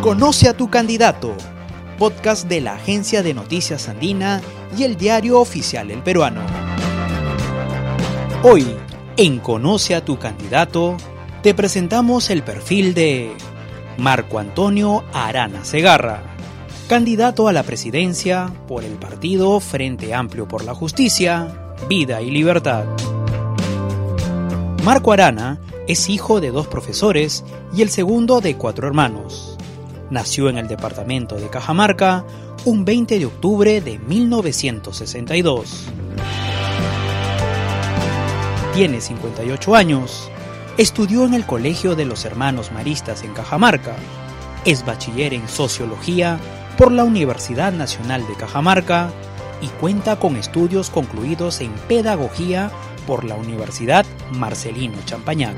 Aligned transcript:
Conoce 0.00 0.48
a 0.48 0.56
tu 0.56 0.70
candidato, 0.70 1.34
podcast 1.98 2.46
de 2.46 2.60
la 2.60 2.74
Agencia 2.74 3.24
de 3.24 3.34
Noticias 3.34 3.88
Andina 3.88 4.40
y 4.76 4.84
el 4.84 4.96
diario 4.96 5.40
oficial 5.40 5.90
El 5.90 6.04
Peruano. 6.04 6.40
Hoy, 8.44 8.64
en 9.16 9.40
Conoce 9.40 9.96
a 9.96 10.04
tu 10.04 10.16
candidato, 10.16 10.96
te 11.42 11.52
presentamos 11.52 12.30
el 12.30 12.44
perfil 12.44 12.94
de 12.94 13.32
Marco 13.96 14.38
Antonio 14.38 15.02
Arana 15.12 15.64
Segarra, 15.64 16.22
candidato 16.88 17.48
a 17.48 17.52
la 17.52 17.64
presidencia 17.64 18.52
por 18.68 18.84
el 18.84 18.92
partido 18.92 19.58
Frente 19.58 20.14
Amplio 20.14 20.46
por 20.46 20.64
la 20.64 20.74
Justicia, 20.74 21.74
Vida 21.88 22.22
y 22.22 22.30
Libertad. 22.30 22.84
Marco 24.84 25.10
Arana 25.10 25.58
es 25.88 26.08
hijo 26.08 26.40
de 26.40 26.52
dos 26.52 26.68
profesores 26.68 27.44
y 27.74 27.82
el 27.82 27.90
segundo 27.90 28.40
de 28.40 28.56
cuatro 28.56 28.86
hermanos. 28.86 29.57
Nació 30.10 30.48
en 30.48 30.58
el 30.58 30.68
departamento 30.68 31.36
de 31.36 31.48
Cajamarca 31.50 32.24
un 32.64 32.84
20 32.84 33.18
de 33.18 33.26
octubre 33.26 33.80
de 33.80 33.98
1962. 33.98 35.84
Tiene 38.74 39.00
58 39.00 39.74
años. 39.74 40.30
Estudió 40.78 41.24
en 41.24 41.34
el 41.34 41.44
Colegio 41.44 41.94
de 41.94 42.04
los 42.04 42.24
Hermanos 42.24 42.72
Maristas 42.72 43.22
en 43.22 43.34
Cajamarca. 43.34 43.96
Es 44.64 44.86
bachiller 44.86 45.34
en 45.34 45.48
Sociología 45.48 46.38
por 46.76 46.92
la 46.92 47.04
Universidad 47.04 47.72
Nacional 47.72 48.26
de 48.26 48.34
Cajamarca 48.34 49.10
y 49.60 49.66
cuenta 49.66 50.18
con 50.18 50.36
estudios 50.36 50.90
concluidos 50.90 51.60
en 51.60 51.72
Pedagogía 51.88 52.70
por 53.06 53.24
la 53.24 53.34
Universidad 53.34 54.06
Marcelino 54.32 54.98
Champañac. 55.04 55.56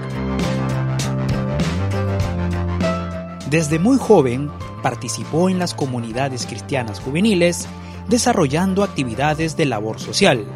Desde 3.50 3.80
muy 3.80 3.98
joven 3.98 4.48
participó 4.80 5.50
en 5.50 5.58
las 5.58 5.74
comunidades 5.74 6.46
cristianas 6.46 7.00
juveniles, 7.00 7.66
desarrollando 8.08 8.84
actividades 8.84 9.56
de 9.56 9.66
labor 9.66 9.98
social. 9.98 10.46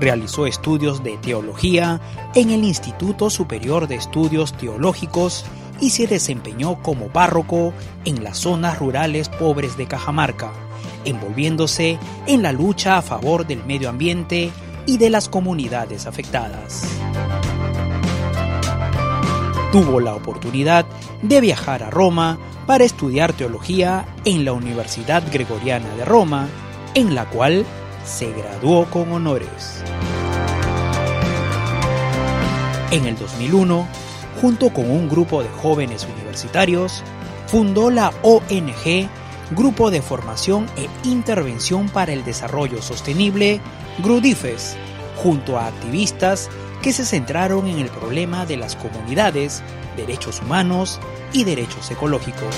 Realizó 0.00 0.46
estudios 0.46 1.04
de 1.04 1.18
teología 1.18 2.00
en 2.34 2.48
el 2.48 2.64
Instituto 2.64 3.28
Superior 3.28 3.86
de 3.86 3.96
Estudios 3.96 4.54
Teológicos 4.54 5.44
y 5.78 5.90
se 5.90 6.06
desempeñó 6.06 6.82
como 6.82 7.08
párroco 7.08 7.74
en 8.06 8.24
las 8.24 8.38
zonas 8.38 8.78
rurales 8.78 9.28
pobres 9.28 9.76
de 9.76 9.86
Cajamarca, 9.86 10.52
envolviéndose 11.04 11.98
en 12.26 12.42
la 12.42 12.52
lucha 12.52 12.96
a 12.96 13.02
favor 13.02 13.46
del 13.46 13.62
medio 13.66 13.90
ambiente 13.90 14.52
y 14.86 14.96
de 14.96 15.10
las 15.10 15.28
comunidades 15.28 16.06
afectadas 16.06 16.86
tuvo 19.72 20.00
la 20.00 20.14
oportunidad 20.14 20.84
de 21.22 21.40
viajar 21.40 21.82
a 21.82 21.88
Roma 21.90 22.38
para 22.66 22.84
estudiar 22.84 23.32
teología 23.32 24.06
en 24.26 24.44
la 24.44 24.52
Universidad 24.52 25.22
Gregoriana 25.32 25.88
de 25.96 26.04
Roma, 26.04 26.46
en 26.94 27.14
la 27.14 27.24
cual 27.30 27.64
se 28.04 28.30
graduó 28.32 28.84
con 28.84 29.10
honores. 29.10 29.82
En 32.90 33.06
el 33.06 33.16
2001, 33.16 33.88
junto 34.42 34.70
con 34.74 34.90
un 34.90 35.08
grupo 35.08 35.42
de 35.42 35.48
jóvenes 35.48 36.06
universitarios, 36.14 37.02
fundó 37.46 37.90
la 37.90 38.12
ONG 38.22 39.08
Grupo 39.52 39.90
de 39.90 40.02
Formación 40.02 40.66
e 40.76 40.88
Intervención 41.08 41.88
para 41.88 42.12
el 42.12 42.24
Desarrollo 42.24 42.82
Sostenible, 42.82 43.60
GRUDIFES, 44.02 44.76
junto 45.16 45.58
a 45.58 45.66
activistas 45.68 46.50
que 46.82 46.92
se 46.92 47.06
centraron 47.06 47.68
en 47.68 47.78
el 47.78 47.88
problema 47.88 48.44
de 48.44 48.56
las 48.56 48.76
comunidades, 48.76 49.62
derechos 49.96 50.42
humanos 50.42 51.00
y 51.32 51.44
derechos 51.44 51.90
ecológicos. 51.90 52.54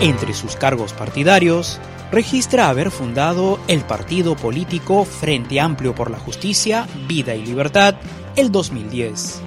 Entre 0.00 0.34
sus 0.34 0.54
cargos 0.54 0.92
partidarios, 0.92 1.80
registra 2.12 2.68
haber 2.68 2.90
fundado 2.90 3.58
el 3.66 3.80
partido 3.80 4.36
político 4.36 5.04
Frente 5.04 5.60
Amplio 5.60 5.94
por 5.94 6.10
la 6.10 6.18
Justicia, 6.18 6.86
Vida 7.08 7.34
y 7.34 7.44
Libertad 7.44 7.96
el 8.36 8.52
2010. 8.52 9.42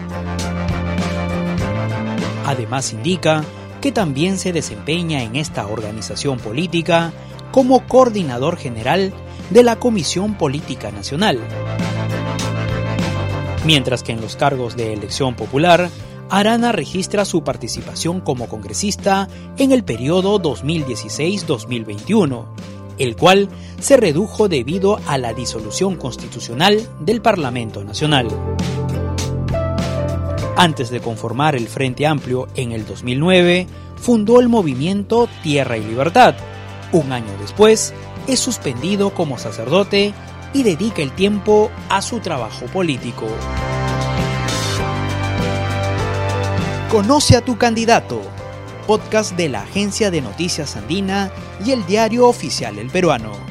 Además 2.45 2.91
indica 2.91 3.45
que 3.79 3.91
también 3.91 4.37
se 4.37 4.51
desempeña 4.51 5.23
en 5.23 5.35
esta 5.37 5.67
organización 5.67 6.37
política 6.39 7.13
como 7.51 7.87
coordinador 7.87 8.57
general 8.57 9.13
de 9.51 9.63
la 9.63 9.77
Comisión 9.77 10.35
Política 10.35 10.91
Nacional. 10.91 11.39
Mientras 13.65 14.01
que 14.01 14.13
en 14.13 14.21
los 14.21 14.35
cargos 14.35 14.75
de 14.75 14.93
elección 14.93 15.35
popular, 15.35 15.89
Arana 16.29 16.71
registra 16.71 17.25
su 17.25 17.43
participación 17.43 18.21
como 18.21 18.47
congresista 18.47 19.27
en 19.57 19.73
el 19.73 19.83
periodo 19.83 20.41
2016-2021, 20.41 22.45
el 22.97 23.15
cual 23.17 23.49
se 23.79 23.97
redujo 23.97 24.47
debido 24.47 24.99
a 25.05 25.17
la 25.17 25.33
disolución 25.33 25.97
constitucional 25.97 26.81
del 27.01 27.21
Parlamento 27.21 27.83
Nacional. 27.83 28.29
Antes 30.55 30.89
de 30.89 31.01
conformar 31.01 31.55
el 31.55 31.67
Frente 31.67 32.07
Amplio 32.07 32.47
en 32.55 32.71
el 32.71 32.85
2009, 32.85 33.67
fundó 33.97 34.39
el 34.39 34.47
movimiento 34.47 35.27
Tierra 35.43 35.77
y 35.77 35.83
Libertad. 35.83 36.35
Un 36.93 37.11
año 37.11 37.31
después, 37.39 37.93
es 38.27 38.39
suspendido 38.39 39.13
como 39.13 39.37
sacerdote 39.37 40.13
y 40.53 40.63
dedica 40.63 41.01
el 41.01 41.11
tiempo 41.11 41.71
a 41.89 42.01
su 42.01 42.19
trabajo 42.19 42.65
político. 42.65 43.27
Conoce 46.89 47.37
a 47.37 47.41
tu 47.41 47.57
candidato, 47.57 48.21
podcast 48.85 49.37
de 49.37 49.49
la 49.49 49.61
Agencia 49.61 50.11
de 50.11 50.21
Noticias 50.21 50.75
Andina 50.75 51.31
y 51.65 51.71
el 51.71 51.85
diario 51.85 52.27
oficial 52.27 52.77
El 52.77 52.89
Peruano. 52.89 53.50